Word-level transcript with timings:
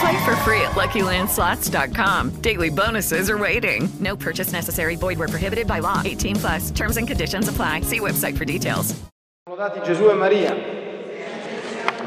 Play 0.00 0.24
for 0.24 0.34
free 0.36 0.60
at 0.62 0.72
LuckyLandSlots.com. 0.72 2.30
Daily 2.40 2.70
bonuses 2.70 3.28
are 3.28 3.38
waiting. 3.38 3.88
No 4.00 4.16
purchase 4.16 4.52
necessary. 4.52 4.96
Void 4.96 5.18
where 5.18 5.28
prohibited 5.28 5.66
by 5.66 5.80
law. 5.80 6.02
18 6.04 6.36
plus. 6.36 6.70
Terms 6.70 6.96
and 6.96 7.06
conditions 7.06 7.48
apply. 7.48 7.82
See 7.82 8.00
website 8.00 8.36
for 8.36 8.44
details. 8.44 8.94
Lodati 9.46 9.80
Gesù 9.82 10.08
e 10.08 10.14
Maria. 10.14 10.54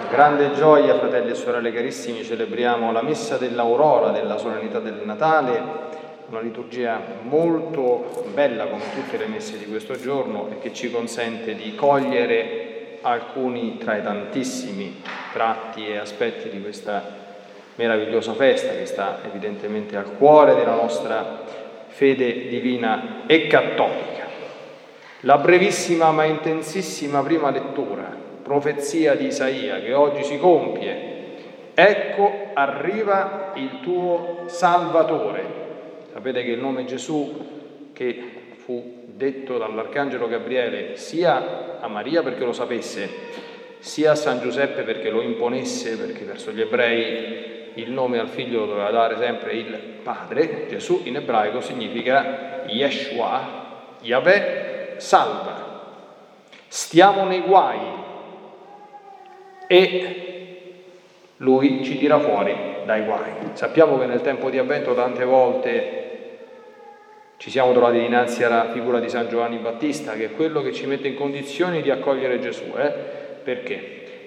Grande 0.09 0.53
gioia, 0.55 0.97
fratelli 0.97 1.31
e 1.31 1.35
sorelle 1.35 1.71
carissimi, 1.71 2.23
celebriamo 2.23 2.91
la 2.91 3.01
messa 3.03 3.37
dell'aurora 3.37 4.11
della 4.11 4.37
solennità 4.37 4.79
del 4.79 5.01
Natale, 5.03 5.61
una 6.29 6.39
liturgia 6.39 6.99
molto 7.23 8.25
bella 8.33 8.67
come 8.67 8.83
tutte 8.95 9.17
le 9.17 9.27
messe 9.27 9.57
di 9.57 9.65
questo 9.65 9.99
giorno 9.99 10.49
e 10.49 10.59
che 10.59 10.73
ci 10.73 10.89
consente 10.89 11.55
di 11.55 11.75
cogliere 11.75 12.99
alcuni 13.01 13.77
tra 13.77 13.97
i 13.97 14.01
tantissimi 14.01 15.01
tratti 15.31 15.87
e 15.87 15.97
aspetti 15.97 16.49
di 16.49 16.61
questa 16.61 17.26
meravigliosa 17.77 18.33
festa 18.33 18.73
che 18.73 18.85
sta 18.85 19.19
evidentemente 19.25 19.95
al 19.95 20.17
cuore 20.17 20.55
della 20.55 20.75
nostra 20.75 21.43
fede 21.87 22.47
divina 22.47 23.23
e 23.25 23.47
cattolica. 23.47 24.25
La 25.21 25.37
brevissima 25.37 26.11
ma 26.11 26.25
intensissima 26.25 27.23
prima 27.23 27.49
lettura, 27.49 28.15
profezia 28.43 29.15
di 29.15 29.27
Isaia 29.27 29.79
che 29.79 29.93
oggi 29.93 30.23
si 30.23 30.37
compie, 30.37 31.15
ecco 31.73 32.49
arriva 32.53 33.51
il 33.55 33.79
tuo 33.81 34.43
Salvatore. 34.47 35.65
Sapete 36.13 36.43
che 36.43 36.51
il 36.51 36.59
nome 36.59 36.85
Gesù 36.85 37.91
che 37.93 38.23
fu 38.57 39.05
detto 39.05 39.57
dall'Arcangelo 39.57 40.27
Gabriele 40.27 40.97
sia 40.97 41.79
a 41.79 41.87
Maria 41.87 42.23
perché 42.23 42.43
lo 42.43 42.53
sapesse, 42.53 43.09
sia 43.79 44.11
a 44.11 44.15
San 44.15 44.39
Giuseppe 44.39 44.81
perché 44.81 45.09
lo 45.09 45.21
imponesse, 45.21 45.97
perché 45.97 46.23
verso 46.23 46.51
gli 46.51 46.61
ebrei 46.61 47.55
il 47.77 47.91
nome 47.91 48.19
al 48.19 48.27
figlio 48.27 48.59
lo 48.59 48.65
doveva 48.67 48.91
dare 48.91 49.17
sempre 49.17 49.53
il 49.53 49.77
padre, 50.03 50.67
Gesù 50.67 51.01
in 51.05 51.15
ebraico 51.15 51.61
significa 51.61 52.63
Yeshua, 52.67 53.95
Yahweh 54.01 54.95
salva. 54.97 55.65
Stiamo 56.67 57.23
nei 57.23 57.41
guai 57.41 57.79
e 59.67 60.23
lui 61.37 61.83
ci 61.83 61.97
tira 61.97 62.19
fuori 62.19 62.55
dai 62.85 63.03
guai. 63.03 63.31
Sappiamo 63.53 63.97
che 63.99 64.05
nel 64.05 64.21
tempo 64.21 64.49
di 64.49 64.57
avvento 64.57 64.93
tante 64.93 65.23
volte 65.23 66.05
ci 67.37 67.51
siamo 67.51 67.71
trovati 67.71 67.99
dinanzi 67.99 68.43
alla 68.43 68.71
figura 68.71 68.99
di 68.99 69.09
San 69.09 69.29
Giovanni 69.29 69.57
Battista, 69.57 70.13
che 70.13 70.25
è 70.25 70.31
quello 70.31 70.61
che 70.61 70.73
ci 70.73 70.87
mette 70.87 71.07
in 71.07 71.15
condizioni 71.15 71.81
di 71.81 71.91
accogliere 71.91 72.39
Gesù. 72.39 72.73
Eh? 72.75 72.91
Perché? 73.43 73.75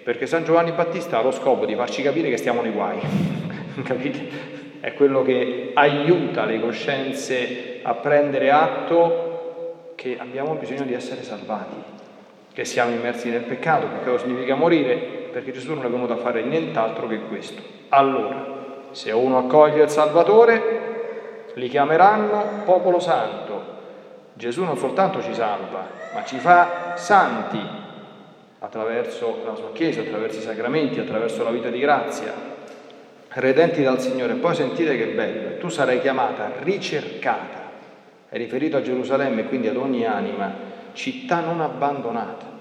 Perché 0.05 0.27
San 0.27 0.45
Giovanni 0.45 0.73
Battista 0.73 1.19
ha 1.19 1.23
lo 1.23 1.31
scopo 1.31 1.67
di 1.67 1.75
farci 1.75 2.03
capire 2.03 2.31
che 2.31 2.37
stiamo 2.37 2.63
nei 2.63 2.71
guai, 2.71 2.99
capite? 3.85 4.59
È 4.81 4.95
quello 4.95 5.23
che 5.23 5.73
aiuta 5.75 6.45
le 6.45 6.61
coscienze 6.61 7.81
a 7.83 7.95
prendere 7.95 8.51
atto 8.51 9.93
che 9.95 10.17
abbiamo 10.19 10.55
bisogno 10.55 10.85
di 10.85 10.95
essere 10.95 11.23
salvati, 11.23 11.77
che 12.53 12.65
siamo 12.65 12.95
immersi 12.95 13.29
nel 13.29 13.43
peccato, 13.43 13.87
peccato 13.87 14.19
significa 14.19 14.55
morire, 14.55 14.97
perché 15.31 15.53
Gesù 15.53 15.75
non 15.75 15.85
è 15.85 15.89
venuto 15.89 16.15
a 16.15 16.17
fare 16.17 16.43
nient'altro 16.43 17.07
che 17.07 17.21
questo. 17.21 17.63
Allora, 17.91 18.89
se 18.93 19.11
uno 19.13 19.39
accoglie 19.39 19.83
il 19.83 19.91
Salvatore, 19.91 20.89
li 21.55 21.69
chiameranno 21.69 22.63
popolo 22.65 22.99
santo. 22.99 23.79
Gesù 24.35 24.65
non 24.65 24.79
soltanto 24.79 25.23
ci 25.23 25.35
salva, 25.35 25.87
ma 26.15 26.25
ci 26.25 26.39
fa 26.39 26.95
santi 26.97 27.61
attraverso 28.61 29.43
la 29.45 29.55
sua 29.55 29.73
Chiesa, 29.73 30.01
attraverso 30.01 30.39
i 30.39 30.43
sacramenti, 30.43 30.99
attraverso 30.99 31.43
la 31.45 31.51
vita 31.51 31.69
di 31.69 31.79
grazia, 31.79 32.33
redenti 33.35 33.83
dal 33.83 34.01
Signore. 34.01 34.35
Poi 34.35 34.55
sentite 34.55 34.97
che 34.97 35.07
bello, 35.09 35.59
tu 35.59 35.69
sarai 35.69 36.01
chiamata 36.01 36.53
ricercata, 36.61 37.71
è 38.29 38.37
riferito 38.37 38.77
a 38.77 38.83
Gerusalemme, 38.83 39.45
quindi 39.45 39.69
ad 39.69 39.77
ogni 39.77 40.05
anima, 40.05 40.53
città 40.93 41.41
non 41.41 41.61
abbandonata. 41.61 42.59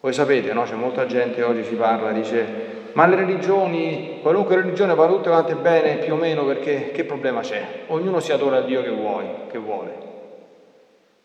Voi 0.00 0.12
sapete, 0.12 0.52
no? 0.52 0.62
C'è 0.62 0.74
molta 0.74 1.06
gente 1.06 1.42
oggi 1.42 1.64
si 1.64 1.74
parla, 1.74 2.12
dice, 2.12 2.76
ma 2.92 3.06
le 3.06 3.16
religioni, 3.16 4.18
qualunque 4.22 4.56
religione 4.56 4.94
va 4.94 5.06
tutte 5.06 5.28
quante 5.28 5.54
bene 5.54 5.96
più 5.96 6.14
o 6.14 6.16
meno 6.16 6.44
perché 6.44 6.90
che 6.92 7.04
problema 7.04 7.40
c'è? 7.40 7.84
Ognuno 7.88 8.20
si 8.20 8.32
adora 8.32 8.58
il 8.58 8.66
Dio 8.66 8.82
che 8.82 8.90
vuoi, 8.90 9.26
che 9.50 9.58
vuole. 9.58 10.06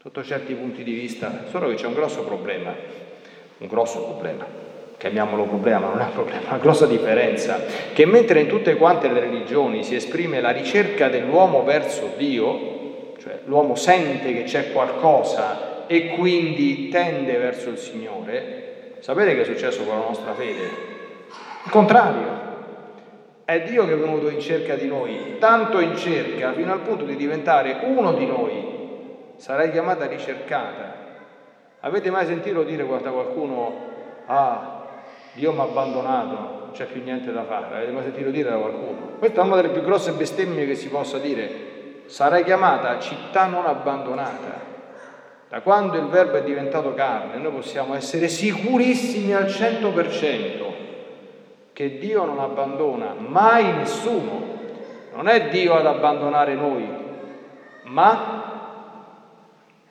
Sotto 0.01 0.23
certi 0.23 0.53
punti 0.53 0.83
di 0.83 0.91
vista, 0.91 1.45
solo 1.49 1.69
che 1.69 1.75
c'è 1.75 1.87
un 1.87 1.93
grosso 1.93 2.23
problema, 2.23 2.73
un 3.59 3.67
grosso 3.67 4.03
problema, 4.03 4.45
chiamiamolo 5.03 5.43
problema, 5.43 5.79
ma 5.79 5.87
non 5.89 5.99
è 5.99 6.05
un 6.05 6.13
problema, 6.13 6.47
una 6.47 6.59
grossa 6.59 6.85
differenza, 6.85 7.59
che 7.91 8.05
mentre 8.05 8.39
in 8.39 8.47
tutte 8.47 8.77
quante 8.77 9.09
le 9.09 9.19
religioni 9.19 9.83
si 9.83 9.95
esprime 9.95 10.39
la 10.39 10.51
ricerca 10.51 11.09
dell'uomo 11.09 11.65
verso 11.65 12.13
Dio, 12.15 13.11
cioè 13.19 13.39
l'uomo 13.43 13.75
sente 13.75 14.33
che 14.33 14.43
c'è 14.43 14.71
qualcosa 14.71 15.87
e 15.87 16.11
quindi 16.11 16.87
tende 16.87 17.35
verso 17.35 17.67
il 17.67 17.77
Signore, 17.79 18.93
sapete 18.99 19.35
che 19.35 19.41
è 19.41 19.43
successo 19.43 19.83
con 19.83 19.99
la 19.99 20.05
nostra 20.05 20.33
fede? 20.35 20.69
Il 21.65 21.69
contrario, 21.69 22.41
è 23.43 23.61
Dio 23.63 23.85
che 23.85 23.91
è 23.91 23.97
venuto 23.97 24.29
in 24.29 24.39
cerca 24.39 24.75
di 24.75 24.87
noi, 24.87 25.35
tanto 25.37 25.81
in 25.81 25.97
cerca 25.97 26.53
fino 26.53 26.71
al 26.71 26.79
punto 26.79 27.03
di 27.03 27.17
diventare 27.17 27.79
uno 27.83 28.13
di 28.13 28.25
noi. 28.25 28.71
Sarai 29.35 29.69
chiamata 29.69 30.05
ricercata. 30.05 30.95
Avete 31.81 32.09
mai 32.09 32.25
sentito 32.25 32.63
dire 32.63 32.87
da 33.01 33.09
qualcuno, 33.09 33.75
ah, 34.27 34.72
Dio 35.33 35.51
mi 35.51 35.59
ha 35.59 35.63
abbandonato, 35.63 36.35
non 36.35 36.69
c'è 36.73 36.85
più 36.85 37.03
niente 37.03 37.31
da 37.31 37.43
fare? 37.43 37.75
Avete 37.75 37.91
mai 37.91 38.03
sentito 38.03 38.29
dire 38.29 38.49
da 38.49 38.57
qualcuno? 38.57 39.15
Questa 39.17 39.41
è 39.41 39.43
una 39.43 39.55
delle 39.55 39.69
più 39.69 39.81
grosse 39.81 40.11
bestemmie 40.11 40.65
che 40.65 40.75
si 40.75 40.89
possa 40.89 41.17
dire. 41.17 42.03
Sarai 42.05 42.43
chiamata 42.43 42.99
città 42.99 43.45
non 43.45 43.65
abbandonata. 43.65 44.71
Da 45.49 45.61
quando 45.61 45.97
il 45.97 46.07
verbo 46.07 46.37
è 46.37 46.43
diventato 46.43 46.93
carne, 46.93 47.37
noi 47.37 47.51
possiamo 47.51 47.93
essere 47.95 48.27
sicurissimi 48.27 49.33
al 49.33 49.45
100% 49.45 50.63
che 51.73 51.97
Dio 51.97 52.25
non 52.25 52.39
abbandona 52.39 53.15
mai 53.17 53.71
nessuno. 53.73 54.51
Non 55.13 55.27
è 55.27 55.49
Dio 55.49 55.75
ad 55.75 55.85
abbandonare 55.85 56.55
noi, 56.55 56.87
ma 57.83 58.43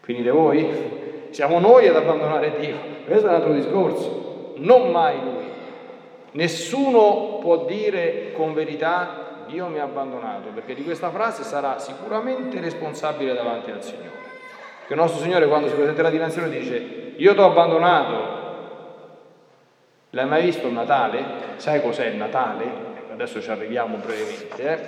finite 0.00 0.30
voi? 0.30 1.28
Siamo 1.30 1.60
noi 1.60 1.86
ad 1.86 1.96
abbandonare 1.96 2.58
Dio. 2.58 2.76
Questo 3.04 3.26
è 3.26 3.28
un 3.28 3.34
altro 3.36 3.52
discorso, 3.52 4.31
non 4.56 4.90
mai 4.90 5.20
Lui. 5.22 5.50
Nessuno 6.32 7.38
può 7.40 7.64
dire 7.64 8.32
con 8.32 8.54
verità 8.54 9.44
Dio 9.46 9.66
mi 9.66 9.78
ha 9.78 9.84
abbandonato, 9.84 10.48
perché 10.54 10.74
di 10.74 10.84
questa 10.84 11.10
frase 11.10 11.42
sarà 11.42 11.78
sicuramente 11.78 12.60
responsabile 12.60 13.34
davanti 13.34 13.70
al 13.70 13.82
Signore. 13.82 14.20
Perché 14.78 14.94
il 14.94 14.98
nostro 14.98 15.20
Signore 15.20 15.46
quando 15.48 15.68
si 15.68 15.74
presenterà 15.74 16.10
dinanzi 16.10 16.40
a 16.40 16.46
dice 16.46 17.12
io 17.16 17.34
ti 17.34 17.40
ho 17.40 17.44
abbandonato, 17.44 18.40
L'hai 20.14 20.26
mai 20.26 20.42
visto 20.42 20.66
il 20.66 20.74
Natale? 20.74 21.24
Sai 21.56 21.80
cos'è 21.80 22.04
il 22.04 22.16
Natale? 22.16 22.64
Ecco, 22.64 23.12
adesso 23.14 23.40
ci 23.40 23.50
arriviamo 23.50 23.96
brevemente. 23.96 24.62
Eh? 24.62 24.78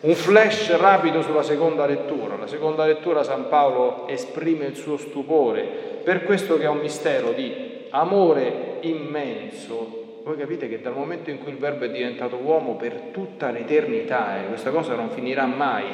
Un 0.00 0.14
flash 0.14 0.76
rapido 0.76 1.22
sulla 1.22 1.44
seconda 1.44 1.86
lettura. 1.86 2.34
La 2.36 2.48
seconda 2.48 2.84
lettura 2.84 3.22
San 3.22 3.48
Paolo 3.48 4.08
esprime 4.08 4.64
il 4.64 4.74
suo 4.74 4.96
stupore 4.96 5.62
per 6.02 6.24
questo 6.24 6.58
che 6.58 6.64
è 6.64 6.68
un 6.68 6.78
mistero 6.78 7.30
di 7.30 7.75
amore 7.90 8.78
immenso. 8.80 10.20
Voi 10.24 10.36
capite 10.36 10.68
che 10.68 10.80
dal 10.80 10.94
momento 10.94 11.30
in 11.30 11.38
cui 11.38 11.52
il 11.52 11.58
Verbo 11.58 11.84
è 11.84 11.90
diventato 11.90 12.36
uomo 12.36 12.74
per 12.74 13.10
tutta 13.12 13.50
l'eternità, 13.50 14.40
eh, 14.40 14.46
questa 14.48 14.70
cosa 14.70 14.94
non 14.94 15.10
finirà 15.10 15.46
mai. 15.46 15.84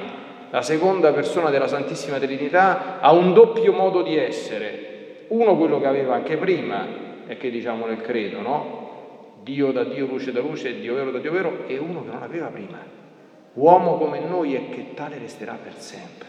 La 0.50 0.62
seconda 0.62 1.12
persona 1.12 1.50
della 1.50 1.68
Santissima 1.68 2.18
Trinità 2.18 3.00
ha 3.00 3.12
un 3.12 3.32
doppio 3.32 3.72
modo 3.72 4.02
di 4.02 4.16
essere, 4.16 4.90
Uno 5.28 5.56
quello 5.56 5.80
che 5.80 5.86
aveva 5.86 6.14
anche 6.14 6.36
prima, 6.36 6.86
e 7.26 7.36
che 7.36 7.50
diciamo 7.50 7.86
nel 7.86 8.02
credo, 8.02 8.40
no? 8.40 8.80
Dio 9.42 9.72
da 9.72 9.84
Dio, 9.84 10.06
luce 10.06 10.30
da 10.32 10.40
luce, 10.40 10.78
Dio 10.78 10.94
vero 10.94 11.10
da 11.10 11.18
Dio 11.18 11.32
vero, 11.32 11.64
e 11.66 11.78
uno 11.78 12.02
che 12.04 12.10
non 12.10 12.22
aveva 12.22 12.46
prima. 12.46 12.78
Uomo 13.54 13.96
come 13.96 14.20
noi 14.20 14.54
e 14.54 14.68
che 14.70 14.94
tale 14.94 15.18
resterà 15.18 15.58
per 15.62 15.74
sempre. 15.76 16.28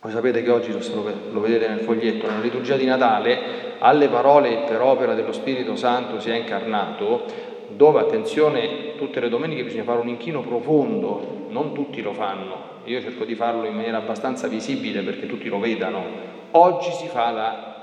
Voi 0.00 0.12
sapete 0.12 0.42
che 0.42 0.50
oggi, 0.50 0.72
lo 0.72 1.40
vedete 1.40 1.68
nel 1.68 1.80
foglietto, 1.80 2.26
nella 2.26 2.40
liturgia 2.40 2.76
di 2.76 2.84
Natale, 2.84 3.65
alle 3.78 4.08
parole 4.08 4.64
per 4.66 4.80
opera 4.80 5.14
dello 5.14 5.32
Spirito 5.32 5.76
Santo 5.76 6.20
si 6.20 6.30
è 6.30 6.36
incarnato, 6.36 7.24
dove, 7.68 8.00
attenzione, 8.00 8.96
tutte 8.96 9.20
le 9.20 9.28
domeniche 9.28 9.64
bisogna 9.64 9.84
fare 9.84 10.00
un 10.00 10.08
inchino 10.08 10.40
profondo, 10.40 11.46
non 11.48 11.72
tutti 11.72 12.00
lo 12.02 12.12
fanno, 12.12 12.74
io 12.84 13.00
cerco 13.00 13.24
di 13.24 13.34
farlo 13.34 13.66
in 13.66 13.74
maniera 13.74 13.98
abbastanza 13.98 14.46
visibile 14.46 15.02
perché 15.02 15.26
tutti 15.26 15.48
lo 15.48 15.58
vedano. 15.58 16.04
Oggi 16.52 16.90
si 16.92 17.06
fa 17.08 17.30
la 17.30 17.74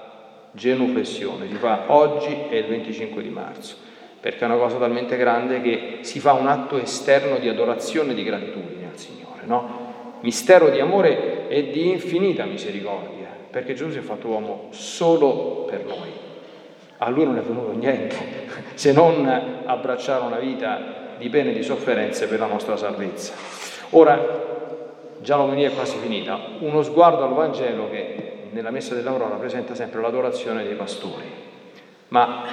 genuflessione, 0.51 1.47
si 1.47 1.55
fa 1.55 1.83
oggi 1.87 2.35
e 2.49 2.59
il 2.59 2.65
25 2.65 3.21
di 3.21 3.29
marzo, 3.29 3.75
perché 4.19 4.41
è 4.41 4.45
una 4.45 4.57
cosa 4.57 4.77
talmente 4.77 5.17
grande 5.17 5.61
che 5.61 5.97
si 6.01 6.19
fa 6.19 6.33
un 6.33 6.47
atto 6.47 6.77
esterno 6.79 7.37
di 7.37 7.49
adorazione 7.49 8.11
e 8.11 8.15
di 8.15 8.23
gratitudine 8.23 8.89
al 8.91 8.97
Signore, 8.97 9.41
no? 9.45 9.81
Mistero 10.21 10.69
di 10.69 10.79
amore 10.79 11.32
e 11.47 11.69
di 11.69 11.89
infinita 11.89 12.45
misericordia, 12.45 13.27
perché 13.49 13.73
Gesù 13.73 13.91
si 13.91 13.97
è 13.97 14.01
fatto 14.01 14.27
uomo 14.27 14.67
solo 14.71 15.65
per 15.69 15.85
noi. 15.85 16.09
A 16.97 17.09
lui 17.09 17.25
non 17.25 17.37
è 17.37 17.41
venuto 17.41 17.71
niente 17.73 18.15
se 18.75 18.91
non 18.91 19.27
abbracciare 19.65 20.23
una 20.23 20.39
vita 20.39 21.15
di 21.17 21.29
pene 21.29 21.51
e 21.51 21.53
di 21.53 21.63
sofferenze 21.63 22.27
per 22.27 22.39
la 22.39 22.47
nostra 22.47 22.75
salvezza. 22.77 23.33
Ora, 23.91 24.51
già 25.19 25.37
l'omelia 25.37 25.69
è 25.69 25.73
quasi 25.73 25.97
finita, 25.97 26.39
uno 26.59 26.81
sguardo 26.81 27.23
al 27.23 27.33
Vangelo 27.33 27.89
che 27.89 28.31
nella 28.51 28.71
messa 28.71 28.93
dell'Aurora 28.93 29.35
presenta 29.35 29.75
sempre 29.75 30.01
l'adorazione 30.01 30.63
dei 30.63 30.75
pastori, 30.75 31.25
ma 32.09 32.43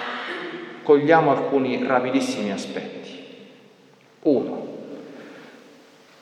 cogliamo 0.83 1.31
alcuni 1.31 1.85
rapidissimi 1.87 2.51
aspetti. 2.51 2.99
Uno, 4.23 4.67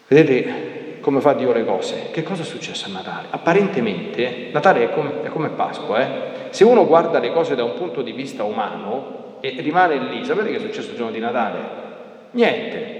vedete 0.09 0.78
come 1.09 1.23
fa 1.23 1.33
Dio 1.33 1.53
le 1.55 1.65
cose? 1.65 2.11
Che 2.11 2.23
cosa 2.23 2.43
è 2.43 2.45
successo 2.45 2.85
a 2.85 2.93
Natale? 2.93 3.29
Apparentemente 3.31 4.51
Natale 4.53 4.83
è 4.83 4.91
come, 4.91 5.23
è 5.23 5.29
come 5.29 5.49
Pasqua, 5.49 6.03
eh? 6.03 6.09
se 6.51 6.65
uno 6.65 6.87
guarda 6.87 7.19
le 7.19 7.33
cose 7.33 7.55
da 7.55 7.65
un 7.65 7.73
punto 7.73 8.03
di 8.03 8.13
vista 8.13 8.45
umano 8.45 9.37
e 9.41 9.55
rimane 9.61 9.97
lì, 9.97 10.23
sapete 10.23 10.51
che 10.51 10.57
è 10.57 10.61
successo 10.61 10.91
il 10.91 10.97
giorno 10.97 11.13
di 11.13 11.19
Natale? 11.19 11.59
Niente, 12.33 12.97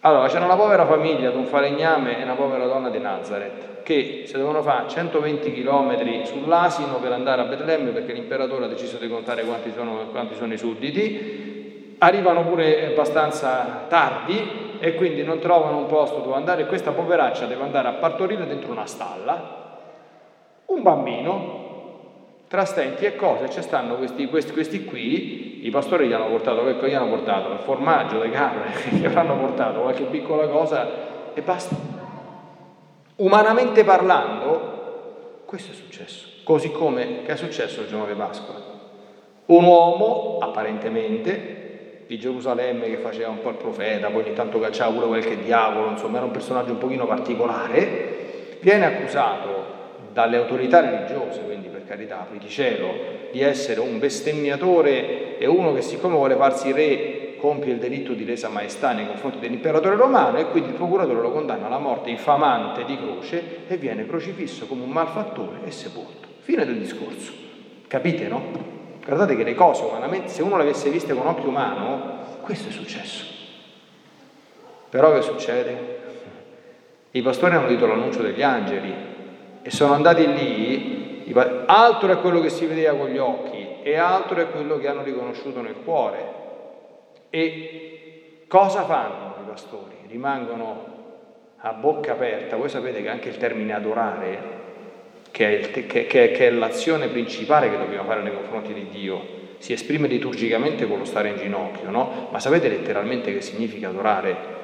allora, 0.00 0.28
c'era 0.28 0.44
una 0.44 0.56
povera 0.56 0.84
famiglia 0.84 1.30
di 1.30 1.36
un 1.38 1.46
falegname 1.46 2.20
e 2.20 2.24
una 2.24 2.34
povera 2.34 2.66
donna 2.66 2.90
di 2.90 2.98
Nazareth 2.98 3.82
che 3.84 4.24
si 4.26 4.36
devono 4.36 4.60
fare 4.60 4.86
120 4.88 5.50
km 5.50 6.24
sull'asino 6.24 6.96
per 6.96 7.12
andare 7.12 7.40
a 7.40 7.44
Betlemme 7.44 7.92
perché 7.92 8.12
l'imperatore 8.12 8.66
ha 8.66 8.68
deciso 8.68 8.98
di 8.98 9.08
contare 9.08 9.44
quanti 9.44 9.72
sono, 9.74 10.08
quanti 10.10 10.34
sono 10.34 10.52
i 10.52 10.58
sudditi. 10.58 11.94
Arrivano 11.96 12.44
pure 12.44 12.88
abbastanza 12.88 13.86
tardi 13.88 14.61
e 14.84 14.96
quindi 14.96 15.22
non 15.22 15.38
trovano 15.38 15.76
un 15.76 15.86
posto 15.86 16.18
dove 16.18 16.34
andare. 16.34 16.66
Questa 16.66 16.90
poveraccia 16.90 17.46
deve 17.46 17.62
andare 17.62 17.86
a 17.86 17.92
partorire 17.92 18.48
dentro 18.48 18.72
una 18.72 18.84
stalla. 18.84 19.60
Un 20.64 20.82
bambino 20.82 21.60
tra 22.48 22.64
stenti 22.64 23.04
e 23.04 23.14
cose 23.14 23.48
ci 23.48 23.62
stanno 23.62 23.94
questi, 23.94 24.26
questi, 24.26 24.50
questi, 24.50 24.84
qui, 24.84 25.64
i 25.64 25.70
pastori 25.70 26.08
gli 26.08 26.12
hanno 26.12 26.26
portato, 26.26 26.64
che 26.64 26.88
gli 26.88 26.94
hanno 26.94 27.10
portato? 27.10 27.52
Il 27.52 27.60
formaggio, 27.60 28.18
le 28.18 28.30
capre, 28.30 28.72
gli 28.90 29.06
hanno 29.14 29.36
portato 29.36 29.82
qualche 29.82 30.02
piccola 30.02 30.48
cosa 30.48 30.88
e 31.32 31.40
basta. 31.42 31.76
Umanamente 33.16 33.84
parlando, 33.84 35.42
questo 35.44 35.70
è 35.70 35.74
successo, 35.76 36.26
così 36.42 36.72
come 36.72 37.24
è 37.24 37.36
successo 37.36 37.82
il 37.82 37.86
giorno 37.86 38.06
di 38.06 38.14
Pasqua. 38.14 38.54
Un 39.46 39.62
uomo, 39.62 40.38
apparentemente, 40.40 41.61
di 42.12 42.18
Gerusalemme 42.18 42.90
che 42.90 42.98
faceva 42.98 43.30
un 43.30 43.40
po' 43.40 43.48
il 43.48 43.56
profeta, 43.56 44.10
poi 44.10 44.24
ogni 44.24 44.34
tanto 44.34 44.60
cacciava 44.60 44.92
pure 44.92 45.06
qualche 45.06 45.42
diavolo, 45.42 45.88
insomma 45.88 46.18
era 46.18 46.26
un 46.26 46.30
personaggio 46.30 46.72
un 46.72 46.78
pochino 46.78 47.06
particolare, 47.06 48.56
viene 48.60 48.84
accusato 48.84 49.64
dalle 50.12 50.36
autorità 50.36 50.80
religiose, 50.80 51.40
quindi 51.40 51.68
per 51.68 51.86
carità, 51.86 52.20
apriti 52.20 52.50
cielo, 52.50 52.92
di 53.32 53.40
essere 53.40 53.80
un 53.80 53.98
bestemmiatore 53.98 55.38
e 55.38 55.46
uno 55.46 55.72
che 55.72 55.80
siccome 55.80 56.14
vuole 56.14 56.36
farsi 56.36 56.70
re 56.72 57.36
compie 57.38 57.72
il 57.72 57.78
delitto 57.78 58.12
di 58.12 58.26
lesa 58.26 58.50
maestà 58.50 58.92
nei 58.92 59.06
confronti 59.06 59.38
dell'imperatore 59.38 59.96
romano 59.96 60.36
e 60.36 60.48
quindi 60.48 60.68
il 60.68 60.74
procuratore 60.74 61.18
lo 61.18 61.32
condanna 61.32 61.64
alla 61.64 61.78
morte 61.78 62.10
infamante 62.10 62.84
di 62.84 62.94
croce 62.94 63.60
e 63.66 63.78
viene 63.78 64.06
crocifisso 64.06 64.66
come 64.66 64.82
un 64.82 64.90
malfattore 64.90 65.60
e 65.64 65.70
sepolto. 65.70 66.28
Fine 66.40 66.66
del 66.66 66.76
discorso. 66.76 67.32
Capite, 67.88 68.28
no? 68.28 68.80
Guardate 69.04 69.36
che 69.36 69.42
le 69.44 69.54
cose 69.54 69.82
umanamente, 69.82 70.28
se 70.28 70.42
uno 70.42 70.56
le 70.56 70.62
avesse 70.62 70.90
viste 70.90 71.14
con 71.14 71.26
occhio 71.26 71.48
umano, 71.48 72.20
questo 72.42 72.68
è 72.68 72.72
successo. 72.72 73.24
Però 74.88 75.12
che 75.12 75.22
succede? 75.22 76.00
I 77.10 77.22
pastori 77.22 77.54
hanno 77.54 77.66
udito 77.66 77.86
l'annuncio 77.86 78.22
degli 78.22 78.42
angeli 78.42 78.94
e 79.62 79.70
sono 79.70 79.94
andati 79.94 80.26
lì 80.32 81.00
altro 81.66 82.12
è 82.12 82.20
quello 82.20 82.40
che 82.40 82.50
si 82.50 82.66
vedeva 82.66 82.96
con 82.96 83.08
gli 83.08 83.18
occhi 83.18 83.80
e 83.82 83.96
altro 83.96 84.40
è 84.40 84.50
quello 84.50 84.78
che 84.78 84.88
hanno 84.88 85.02
riconosciuto 85.02 85.60
nel 85.60 85.76
cuore. 85.84 86.40
E 87.30 88.44
cosa 88.48 88.84
fanno 88.84 89.36
i 89.42 89.48
pastori? 89.48 89.96
Rimangono 90.08 90.90
a 91.58 91.72
bocca 91.72 92.12
aperta. 92.12 92.56
Voi 92.56 92.68
sapete 92.68 93.02
che 93.02 93.08
anche 93.08 93.30
il 93.30 93.36
termine 93.36 93.72
adorare, 93.72 94.60
che 95.32 95.46
è, 95.46 95.58
il, 95.58 95.70
che, 95.70 96.06
che, 96.06 96.30
che 96.30 96.46
è 96.46 96.50
l'azione 96.50 97.08
principale 97.08 97.68
che 97.68 97.78
dobbiamo 97.78 98.04
fare 98.04 98.22
nei 98.22 98.32
confronti 98.32 98.72
di 98.72 98.86
Dio, 98.90 99.40
si 99.58 99.72
esprime 99.72 100.06
liturgicamente 100.06 100.86
con 100.86 100.98
lo 100.98 101.04
stare 101.04 101.30
in 101.30 101.36
ginocchio, 101.36 101.90
no? 101.90 102.28
Ma 102.30 102.38
sapete 102.38 102.68
letteralmente 102.68 103.32
che 103.32 103.40
significa 103.40 103.88
adorare? 103.88 104.60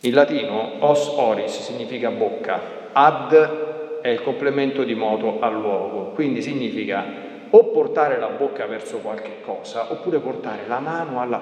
In 0.00 0.14
latino 0.14 0.74
os 0.78 1.08
oris 1.16 1.60
significa 1.60 2.10
bocca, 2.10 2.60
ad 2.92 3.68
è 4.00 4.08
il 4.08 4.22
complemento 4.22 4.82
di 4.82 4.94
moto 4.94 5.40
al 5.40 5.54
luogo, 5.54 6.10
quindi 6.14 6.42
significa 6.42 7.28
o 7.50 7.64
portare 7.64 8.18
la 8.18 8.28
bocca 8.28 8.66
verso 8.66 8.98
qualche 8.98 9.40
cosa 9.44 9.90
oppure 9.90 10.20
portare 10.20 10.62
la 10.66 10.78
mano 10.78 11.20
alla, 11.20 11.38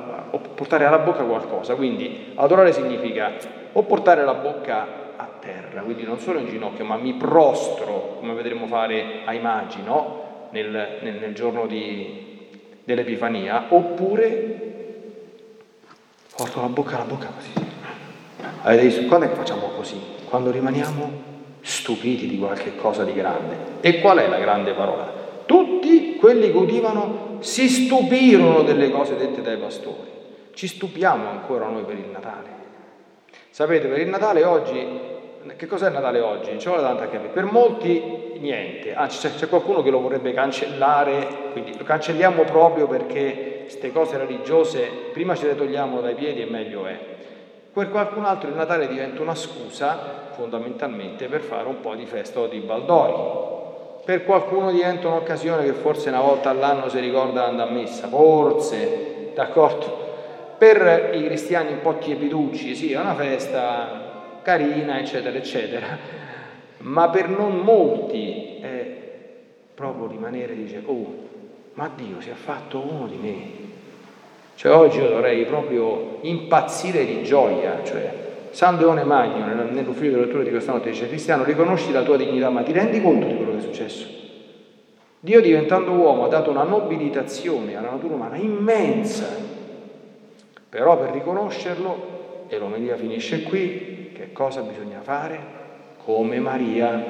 portare 0.54 0.84
alla 0.84 0.98
bocca 0.98 1.22
qualcosa. 1.22 1.74
Quindi 1.74 2.32
adorare 2.34 2.72
significa 2.72 3.32
o 3.72 3.82
portare 3.82 4.24
la 4.24 4.34
bocca 4.34 4.86
terra, 5.48 5.80
quindi 5.80 6.02
non 6.02 6.18
solo 6.18 6.38
in 6.38 6.46
ginocchio, 6.46 6.84
ma 6.84 6.96
mi 6.96 7.14
prostro, 7.14 8.16
come 8.18 8.34
vedremo 8.34 8.66
fare 8.66 9.22
ai 9.24 9.40
magi, 9.40 9.82
no? 9.82 10.48
nel, 10.50 10.98
nel, 11.00 11.14
nel, 11.14 11.32
giorno 11.32 11.66
di, 11.66 12.48
dell'Epifania, 12.84 13.66
oppure 13.68 14.66
porto 16.36 16.60
la 16.60 16.66
bocca 16.68 16.96
alla 16.96 17.04
bocca 17.04 17.28
così. 17.34 17.52
Avete 18.62 18.82
visto? 18.82 19.04
Quando 19.06 19.26
è 19.26 19.28
che 19.30 19.36
facciamo 19.36 19.68
così? 19.68 19.98
Quando 20.28 20.50
rimaniamo 20.50 21.26
stupiti 21.60 22.28
di 22.28 22.38
qualche 22.38 22.76
cosa 22.76 23.04
di 23.04 23.14
grande. 23.14 23.56
E 23.80 24.00
qual 24.00 24.18
è 24.18 24.28
la 24.28 24.38
grande 24.38 24.72
parola? 24.72 25.10
Tutti 25.46 26.16
quelli 26.16 26.50
che 26.50 26.56
udivano 26.56 27.38
si 27.40 27.68
stupirono 27.68 28.62
delle 28.62 28.90
cose 28.90 29.16
dette 29.16 29.40
dai 29.40 29.56
pastori. 29.56 30.10
Ci 30.52 30.66
stupiamo 30.66 31.28
ancora 31.28 31.68
noi 31.68 31.84
per 31.84 31.96
il 31.96 32.08
Natale. 32.10 32.56
Sapete, 33.50 33.88
per 33.88 33.98
il 33.98 34.08
Natale 34.08 34.44
oggi, 34.44 35.16
che 35.56 35.66
cos'è 35.66 35.90
Natale 35.90 36.20
oggi? 36.20 36.50
Non 36.50 36.60
ci 36.60 36.68
vuole 36.68 36.82
tanto 36.82 37.02
a 37.02 37.06
capire. 37.06 37.32
Per 37.32 37.44
molti 37.44 38.36
niente, 38.38 38.94
anzi 38.94 39.26
c'è, 39.26 39.34
c'è 39.34 39.48
qualcuno 39.48 39.82
che 39.82 39.90
lo 39.90 40.00
vorrebbe 40.00 40.32
cancellare, 40.32 41.50
quindi 41.52 41.76
lo 41.76 41.84
cancelliamo 41.84 42.42
proprio 42.44 42.86
perché 42.86 43.60
queste 43.62 43.92
cose 43.92 44.16
religiose 44.16 44.88
prima 45.12 45.34
ce 45.34 45.48
le 45.48 45.56
togliamo 45.56 46.00
dai 46.00 46.14
piedi 46.14 46.40
e 46.42 46.46
meglio 46.46 46.86
è. 46.86 46.98
Per 47.72 47.90
qualcun 47.90 48.24
altro 48.24 48.48
il 48.48 48.56
Natale 48.56 48.88
diventa 48.88 49.22
una 49.22 49.34
scusa 49.34 50.30
fondamentalmente 50.32 51.26
per 51.26 51.40
fare 51.40 51.68
un 51.68 51.80
po' 51.80 51.94
di 51.94 52.06
festa 52.06 52.40
o 52.40 52.46
di 52.46 52.58
baldori. 52.58 53.46
Per 54.04 54.24
qualcuno 54.24 54.70
diventa 54.70 55.08
un'occasione 55.08 55.64
che 55.64 55.72
forse 55.72 56.08
una 56.08 56.20
volta 56.20 56.50
all'anno 56.50 56.88
si 56.88 56.98
ricorda 56.98 57.44
di 57.44 57.50
andare 57.50 57.68
a 57.68 57.72
messa, 57.72 58.08
forse, 58.08 59.32
d'accordo? 59.34 60.06
Per 60.56 61.10
i 61.12 61.24
cristiani 61.26 61.72
un 61.72 61.80
po' 61.82 61.98
tiepiducci, 61.98 62.74
sì, 62.74 62.92
è 62.92 62.98
una 62.98 63.14
festa 63.14 64.17
carina, 64.48 64.98
eccetera, 64.98 65.36
eccetera, 65.36 65.98
ma 66.78 67.10
per 67.10 67.28
non 67.28 67.58
molti 67.58 68.56
è 68.62 68.96
proprio 69.74 70.06
rimanere, 70.06 70.54
dice, 70.54 70.80
oh, 70.86 71.26
ma 71.74 71.90
Dio 71.94 72.18
si 72.22 72.30
è 72.30 72.34
fatto 72.34 72.80
uno 72.80 73.06
di 73.06 73.16
me. 73.20 73.36
Cioè 74.54 74.72
oggi 74.72 75.00
io 75.00 75.08
dovrei 75.08 75.44
proprio 75.44 76.20
impazzire 76.22 77.04
di 77.04 77.22
gioia, 77.24 77.82
cioè 77.84 78.26
San 78.50 78.78
Leone 78.78 79.04
Magno, 79.04 79.44
nell'ufficio 79.70 80.12
della 80.12 80.24
lettura 80.24 80.42
di 80.44 80.50
questa 80.50 80.72
notte, 80.72 80.88
dice 80.88 81.08
Cristiano, 81.08 81.44
riconosci 81.44 81.92
la 81.92 82.02
tua 82.02 82.16
dignità, 82.16 82.48
ma 82.48 82.62
ti 82.62 82.72
rendi 82.72 83.02
conto 83.02 83.26
di 83.26 83.36
quello 83.36 83.50
che 83.50 83.58
è 83.58 83.60
successo? 83.60 84.06
Dio 85.20 85.42
diventando 85.42 85.90
uomo 85.90 86.24
ha 86.24 86.28
dato 86.28 86.48
una 86.48 86.62
nobilitazione 86.62 87.76
alla 87.76 87.90
natura 87.90 88.14
umana 88.14 88.36
immensa, 88.36 89.26
però 90.70 90.96
per 90.96 91.10
riconoscerlo, 91.10 92.46
e 92.48 92.56
l'omelia 92.56 92.96
finisce 92.96 93.42
qui, 93.42 93.87
che 94.18 94.32
cosa 94.32 94.62
bisogna 94.62 94.98
fare? 95.00 95.38
Come 96.04 96.40
Maria, 96.40 97.00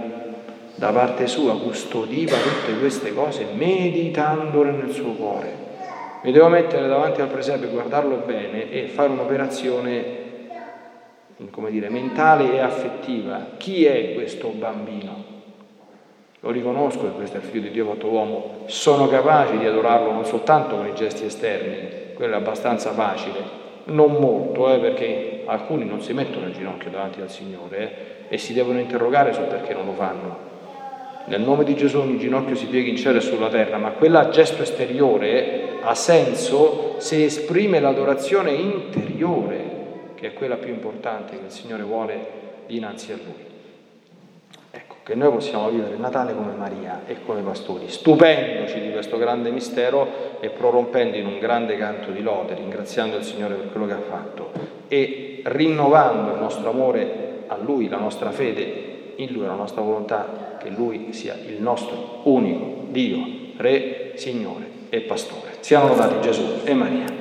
da 0.74 0.90
parte 0.90 1.26
sua 1.26 1.58
custodiva 1.58 2.36
tutte 2.36 2.78
queste 2.78 3.14
cose 3.14 3.46
meditandole 3.54 4.72
nel 4.72 4.92
suo 4.92 5.12
cuore. 5.12 5.66
Mi 6.22 6.32
devo 6.32 6.48
mettere 6.48 6.86
davanti 6.86 7.22
al 7.22 7.28
presepio, 7.28 7.70
guardarlo 7.70 8.16
bene 8.26 8.70
e 8.70 8.88
fare 8.88 9.08
un'operazione 9.08 10.26
come 11.50 11.70
dire, 11.70 11.88
mentale 11.88 12.52
e 12.52 12.58
affettiva. 12.58 13.52
Chi 13.56 13.86
è 13.86 14.12
questo 14.12 14.48
bambino? 14.48 15.36
Lo 16.40 16.50
riconosco 16.50 17.04
che 17.04 17.12
questo 17.12 17.38
è 17.38 17.40
il 17.40 17.46
figlio 17.46 17.62
di 17.62 17.70
Dio 17.70 17.86
fatto 17.86 18.08
uomo, 18.08 18.64
sono 18.66 19.08
capace 19.08 19.56
di 19.56 19.64
adorarlo 19.64 20.12
non 20.12 20.26
soltanto 20.26 20.76
con 20.76 20.86
i 20.86 20.94
gesti 20.94 21.24
esterni, 21.24 22.12
quello 22.14 22.34
è 22.34 22.36
abbastanza 22.36 22.92
facile, 22.92 23.66
non 23.88 24.12
molto, 24.12 24.72
eh, 24.72 24.78
perché 24.78 25.42
alcuni 25.44 25.84
non 25.84 26.00
si 26.00 26.12
mettono 26.12 26.46
in 26.46 26.52
ginocchio 26.52 26.90
davanti 26.90 27.20
al 27.20 27.30
Signore 27.30 27.78
eh, 28.28 28.34
e 28.34 28.38
si 28.38 28.52
devono 28.52 28.78
interrogare 28.78 29.32
sul 29.32 29.44
perché 29.44 29.74
non 29.74 29.86
lo 29.86 29.92
fanno. 29.92 30.46
Nel 31.26 31.42
nome 31.42 31.64
di 31.64 31.76
Gesù 31.76 31.98
ogni 31.98 32.18
ginocchio 32.18 32.54
si 32.54 32.66
piega 32.66 32.88
in 32.88 32.96
cielo 32.96 33.18
e 33.18 33.20
sulla 33.20 33.48
terra, 33.48 33.76
ma 33.76 33.90
quella 33.90 34.30
gesto 34.30 34.62
esteriore 34.62 35.76
ha 35.82 35.94
senso 35.94 36.94
se 36.98 37.24
esprime 37.24 37.80
l'adorazione 37.80 38.52
interiore, 38.52 39.76
che 40.14 40.28
è 40.28 40.32
quella 40.32 40.56
più 40.56 40.72
importante 40.72 41.38
che 41.38 41.44
il 41.44 41.52
Signore 41.52 41.82
vuole 41.82 42.26
dinanzi 42.66 43.12
a 43.12 43.16
Lui 43.16 43.47
che 45.08 45.14
noi 45.14 45.30
possiamo 45.30 45.70
vivere 45.70 45.94
il 45.94 46.00
Natale 46.00 46.34
come 46.34 46.52
Maria 46.54 47.00
e 47.06 47.24
come 47.24 47.40
pastori, 47.40 47.88
stupendoci 47.88 48.78
di 48.78 48.92
questo 48.92 49.16
grande 49.16 49.50
mistero 49.50 50.36
e 50.38 50.50
prorompendo 50.50 51.16
in 51.16 51.24
un 51.24 51.38
grande 51.38 51.78
canto 51.78 52.10
di 52.10 52.20
lode, 52.20 52.52
ringraziando 52.52 53.16
il 53.16 53.22
Signore 53.22 53.54
per 53.54 53.70
quello 53.70 53.86
che 53.86 53.94
ha 53.94 54.02
fatto 54.06 54.50
e 54.86 55.40
rinnovando 55.44 56.34
il 56.34 56.38
nostro 56.38 56.68
amore 56.68 57.44
a 57.46 57.56
Lui, 57.56 57.88
la 57.88 57.96
nostra 57.96 58.32
fede 58.32 59.14
in 59.16 59.32
Lui, 59.32 59.46
la 59.46 59.54
nostra 59.54 59.80
volontà 59.80 60.58
che 60.58 60.68
Lui 60.68 61.14
sia 61.14 61.38
il 61.42 61.58
nostro 61.58 62.20
unico 62.24 62.84
Dio, 62.90 63.24
Re, 63.56 64.12
Signore 64.16 64.66
e 64.90 65.00
Pastore. 65.00 65.54
Siano 65.60 65.88
lodati 65.88 66.20
Gesù 66.20 66.60
e 66.64 66.74
Maria. 66.74 67.17